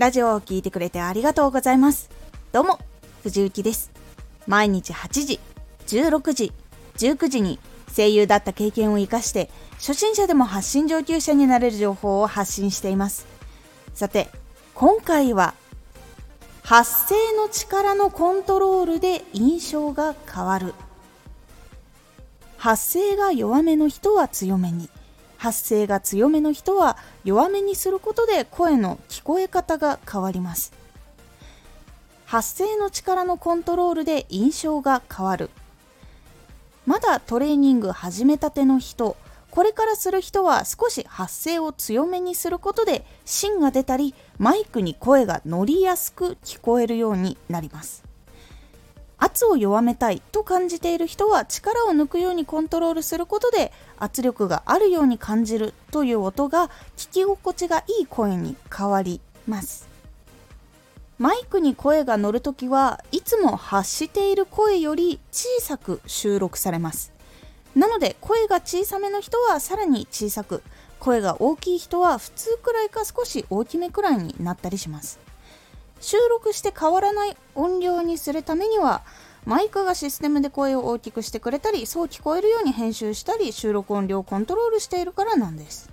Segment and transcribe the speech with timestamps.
[0.00, 2.08] ラジオを聴いてくれてありがとうございます。
[2.52, 2.78] どうも、
[3.22, 3.90] 藤幸です。
[4.46, 5.40] 毎日8時、
[5.88, 6.52] 16時、
[6.96, 7.58] 19時に
[7.94, 13.26] 声優だった経験を活かして、初心者でも発信上級者になれる情報を発信しています。
[13.92, 14.30] さて、
[14.74, 15.52] 今回は、
[16.62, 20.72] 発声の力のコントロールで印象が変わる。
[22.56, 24.88] 発声が弱めの人は強めに。
[25.40, 30.74] 発声が強めの人は弱めにすることで声の聞こえ方が変わります。
[32.26, 35.48] 発声の力のコントロールで印象が変わる。
[36.84, 39.16] まだトレーニング始めたての人
[39.50, 48.09] これからする人は少し発声を強めにすることで芯が出たりマイクに声が乗りやすく聞こえるようになります。
[49.20, 59.88] 圧を弱めたいと感じている人は力を抜くようにコントロールすることで圧力があるように感じるという音が聞き心地がいい声に変わります。
[61.18, 67.12] マイクに声が乗るときはいつも発している声より小さく収録されます。
[67.76, 70.62] なので声が小さめの人はさらに小さく
[70.98, 75.18] 声が大きい人は普通くらいか少し大きめくらいになったりします。
[76.00, 79.02] 収録して変わらない音量にするためには
[79.44, 85.90] マイクがシステムで声を大きくしてくれたりそう聞こえるように編集したり収録音量をコントロールしているからなんです。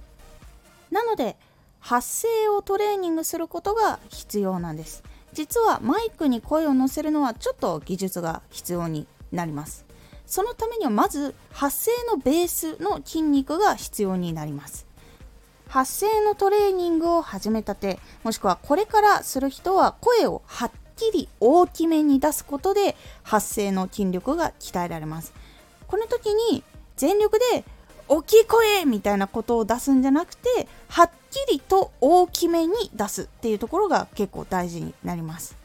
[0.91, 1.37] なので
[1.79, 5.03] 発声をトレーニングすることが必要なんです。
[5.33, 9.85] 実はマイクに声を乗せるのはちょっと技術が必要になります。
[10.25, 14.86] そのためにはまず発声のベースの筋肉が必要になります。
[15.69, 25.33] 発声のトレーニングを始めたてもしくはこれからする人は声をはっきり大きめに出すことで発声の筋力が鍛えられます。
[25.87, 26.63] この時に
[26.95, 27.63] 全力で
[28.09, 35.55] 大きい声みたいなことを出すんじゃなくてはっきりと大きめに出すっていうところが結構大事になります。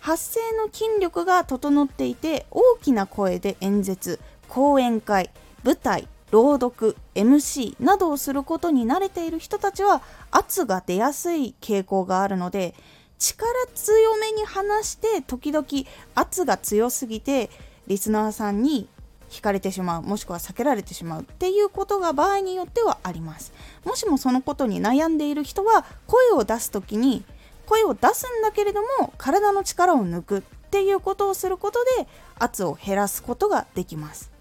[0.00, 5.30] 発声の筋力が整っていて大きな声で演説講演会
[5.64, 12.74] 舞台朗読 MC などをすることに慣れている人たちは圧が出やすい傾向があるので
[13.18, 15.66] 力強めに話して時々
[16.14, 17.50] 圧が強すぎて
[17.86, 18.88] リスナーさんに
[19.30, 23.52] 惹かれてしまうもしくは避けられてしまうっていうことが場合によってはあります。
[23.84, 27.24] もしもそのことに悩んでいる人は声を出す時に
[27.66, 32.06] 声を出すんだけれども体の力を抜くっていうことをすることで
[32.38, 34.35] 圧を減らすことができます。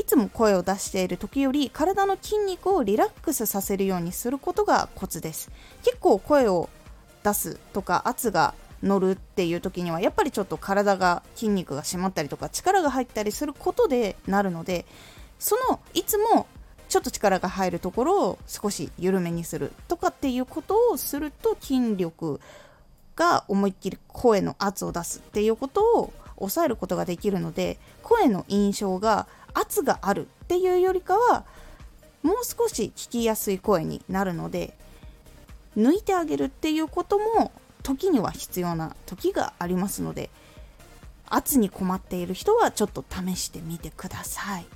[0.00, 5.50] いつも声を出している時より体の筋肉をリラックスさせるようにすることがコツです。
[5.84, 6.70] 結構声を
[7.22, 14.86] 出すとか圧が乗るっていう時にはやっぱりちょっと体が筋肉が締まったりとか力が入ったりすることでなるので
[15.38, 16.46] そのいつも
[16.88, 22.40] ちょっと力が入るところを少し緩めにするとかっていうことをすると筋力
[23.16, 31.44] が思いっきり声の圧を出すっていうことを抑えることができるので声の印象が圧があるっていうよりかは
[32.22, 34.76] もう少し聞きやすい声になるので
[35.76, 37.52] 抜いてあげるっていうことも
[37.82, 40.30] 時には必要な時がありますので
[41.28, 44.66] 圧に困っている人はちょっと試してみてください。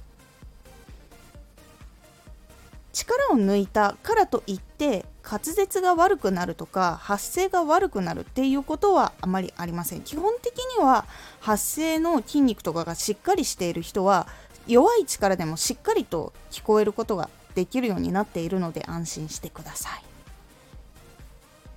[2.92, 10.02] 力を抜いたからといって滑舌が悪くなるとか発声が悪くなるっていうことはあまりありません。
[10.02, 11.04] 基本的には
[11.40, 14.28] 発声の筋肉とかがしっかりしている人は
[14.66, 20.04] 弱い力でもしっかりと聞こえることができるようになっているので安心してください。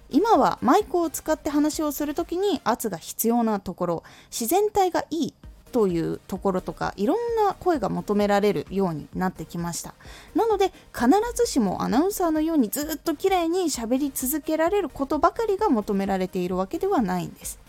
[0.10, 5.34] 今はマイクを使って話をする時に圧が必要なところ自然体がいい
[5.74, 9.94] というところとかいろんな声が求められるようになってきました。
[10.34, 17.60] なので必ずしもアナウンサーのようにずっと綺麗に喋り続けられることばかりが求められているわけではないんです。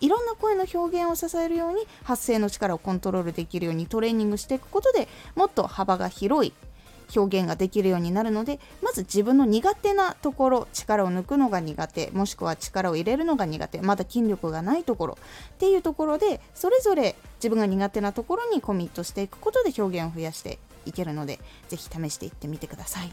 [0.00, 6.52] いろんな声の表現を支えるように発声の力をコントロールできるようにトレーニングしていくことでもっと幅が広い
[7.16, 15.18] 表現ができるようになるのでまず自分の苦手なところ力を抜くのが苦手もしくは力を入れるのが苦手まだ筋力がないところ
[15.54, 21.38] っていうところでそれぞれ自分が苦手なところにコミットしていくことで表現を増やしていけるので
[21.68, 23.12] ぜひ試していってみてください。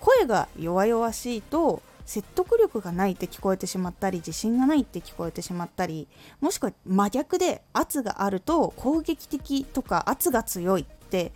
[0.00, 6.08] 声が弱々しいと説得力がないって聞こえてしまったり自信がないって聞こえてしまったり
[6.40, 11.32] もしくは真逆で圧があると攻撃的とか圧が強いって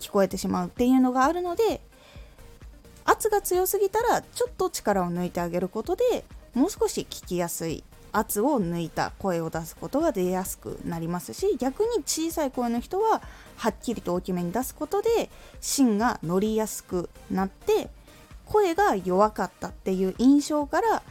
[0.00, 1.80] 聞こえてしまうっていうのがあるので
[3.04, 6.24] 圧が強すぎたらちょっと力を抜いてあげることで
[6.54, 13.22] もう少し聞きやすい圧を抜いた声を出すことが出やすくなりますし逆に小さい声の人は
[13.56, 15.28] はっきりと大きめに出すことで
[15.60, 17.90] 芯が乗りやすくなって
[18.46, 21.02] 声が弱かったっていう印象から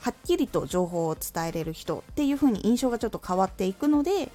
[0.00, 4.30] はっきりと情報を伝えれる人っていう風に印象がちょっと変わっていくので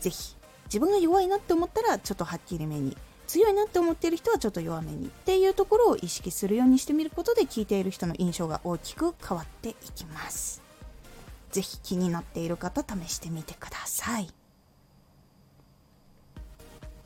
[0.00, 10.60] 是非自分が弱いなって思ったらちょっとはっきりめに強いなって思っている人はちょっと弱めにっていうところを意識するようにしてみることで聞いている人の印象が大きく変わっていきます。
[11.50, 14.28] 是非気になっている方試してみてください。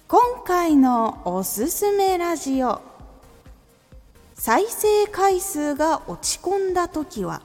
[0.09, 2.96] 今回のおすすめラジオ。
[4.37, 7.41] 再生回数が落ち込んだ時は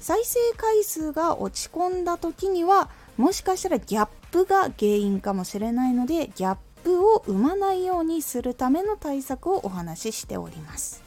[0.00, 11.02] 再生回数が落ち込んだ時にはもしかしたらギャップが原因かもしれないのでギャップを生まないようにするための対策をお話ししております。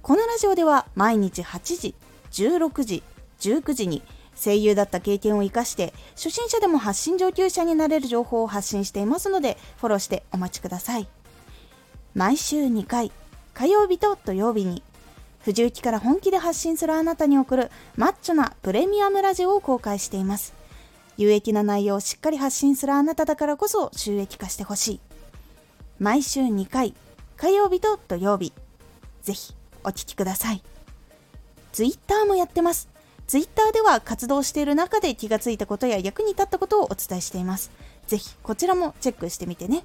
[0.00, 1.94] このラジオでは毎日8時
[2.32, 3.02] 16時
[3.40, 4.02] 19時に
[4.34, 11.21] 声優だった経験を生かして初心者でも発信上級者になれる情報を発信していますのでフォローしてお待ちください。
[12.14, 13.10] 毎週2回
[13.54, 14.82] 火曜日と土曜日に
[15.40, 20.54] 藤雪から本気で発信するあなたに送るマッチョなプレミアムラジオを公開しています。
[21.16, 25.00] 有益な内容をしっかり発信するあなただからこそ収益化してほしい。
[25.98, 26.94] 毎週2回
[27.36, 28.52] 火曜日と土曜日。
[29.22, 30.62] ぜひお聴きください。
[31.72, 32.88] Twitter もやってます。
[33.26, 37.72] ツイッターでは活動している中で気がついたことや役に立ったことをお伝えしています。
[38.06, 39.84] ぜひこちらもチェックしてみてね。